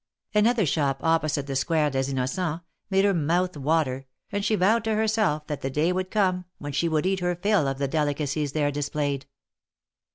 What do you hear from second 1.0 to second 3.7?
opposite the Square des Innocents made her mouth